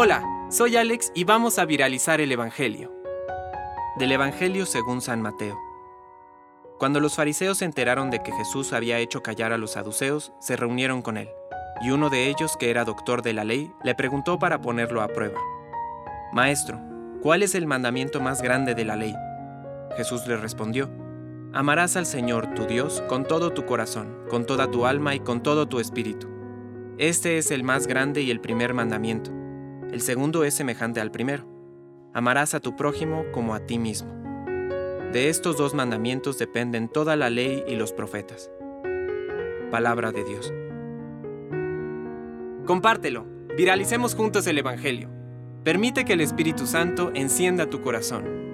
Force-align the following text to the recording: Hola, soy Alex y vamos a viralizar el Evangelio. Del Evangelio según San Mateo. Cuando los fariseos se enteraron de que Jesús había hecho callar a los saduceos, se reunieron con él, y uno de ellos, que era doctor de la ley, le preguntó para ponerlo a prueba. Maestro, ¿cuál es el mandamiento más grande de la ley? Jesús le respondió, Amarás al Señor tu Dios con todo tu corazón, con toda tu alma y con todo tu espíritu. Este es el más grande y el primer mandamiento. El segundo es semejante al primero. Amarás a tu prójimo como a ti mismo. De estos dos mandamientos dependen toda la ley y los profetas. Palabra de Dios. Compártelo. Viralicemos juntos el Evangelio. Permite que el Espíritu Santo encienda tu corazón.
Hola, 0.00 0.22
soy 0.48 0.76
Alex 0.76 1.10
y 1.14 1.24
vamos 1.24 1.58
a 1.58 1.64
viralizar 1.64 2.20
el 2.20 2.30
Evangelio. 2.30 2.92
Del 3.98 4.12
Evangelio 4.12 4.64
según 4.64 5.00
San 5.00 5.20
Mateo. 5.20 5.58
Cuando 6.78 7.00
los 7.00 7.16
fariseos 7.16 7.58
se 7.58 7.64
enteraron 7.64 8.08
de 8.08 8.22
que 8.22 8.30
Jesús 8.30 8.72
había 8.72 8.98
hecho 8.98 9.22
callar 9.22 9.52
a 9.52 9.58
los 9.58 9.72
saduceos, 9.72 10.32
se 10.40 10.56
reunieron 10.56 11.02
con 11.02 11.16
él, 11.16 11.28
y 11.80 11.90
uno 11.90 12.10
de 12.10 12.28
ellos, 12.28 12.56
que 12.56 12.70
era 12.70 12.84
doctor 12.84 13.22
de 13.22 13.32
la 13.32 13.44
ley, 13.44 13.72
le 13.82 13.94
preguntó 13.94 14.38
para 14.38 14.60
ponerlo 14.60 15.02
a 15.02 15.08
prueba. 15.08 15.40
Maestro, 16.32 16.78
¿cuál 17.20 17.42
es 17.42 17.54
el 17.54 17.66
mandamiento 17.66 18.20
más 18.20 18.40
grande 18.40 18.74
de 18.74 18.84
la 18.84 18.94
ley? 18.94 19.16
Jesús 19.96 20.26
le 20.28 20.36
respondió, 20.36 20.88
Amarás 21.52 21.96
al 21.96 22.06
Señor 22.06 22.54
tu 22.54 22.66
Dios 22.66 23.02
con 23.08 23.24
todo 23.24 23.52
tu 23.52 23.66
corazón, 23.66 24.16
con 24.30 24.46
toda 24.46 24.70
tu 24.70 24.86
alma 24.86 25.14
y 25.14 25.20
con 25.20 25.42
todo 25.42 25.66
tu 25.66 25.80
espíritu. 25.80 26.28
Este 26.98 27.38
es 27.38 27.50
el 27.50 27.64
más 27.64 27.86
grande 27.86 28.20
y 28.20 28.30
el 28.30 28.40
primer 28.40 28.74
mandamiento. 28.74 29.37
El 29.92 30.02
segundo 30.02 30.44
es 30.44 30.52
semejante 30.52 31.00
al 31.00 31.10
primero. 31.10 31.46
Amarás 32.12 32.52
a 32.52 32.60
tu 32.60 32.76
prójimo 32.76 33.24
como 33.32 33.54
a 33.54 33.60
ti 33.60 33.78
mismo. 33.78 34.12
De 35.12 35.30
estos 35.30 35.56
dos 35.56 35.72
mandamientos 35.72 36.38
dependen 36.38 36.88
toda 36.88 37.16
la 37.16 37.30
ley 37.30 37.64
y 37.66 37.74
los 37.74 37.92
profetas. 37.92 38.50
Palabra 39.70 40.12
de 40.12 40.24
Dios. 40.24 40.52
Compártelo. 42.66 43.26
Viralicemos 43.56 44.14
juntos 44.14 44.46
el 44.46 44.58
Evangelio. 44.58 45.08
Permite 45.64 46.04
que 46.04 46.12
el 46.12 46.20
Espíritu 46.20 46.66
Santo 46.66 47.10
encienda 47.14 47.70
tu 47.70 47.80
corazón. 47.80 48.47